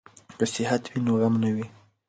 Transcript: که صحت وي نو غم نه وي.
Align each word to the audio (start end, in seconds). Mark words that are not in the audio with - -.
که 0.37 0.45
صحت 0.53 0.83
وي 0.89 0.99
نو 1.05 1.13
غم 1.19 1.35
نه 1.43 1.49
وي. 1.55 1.65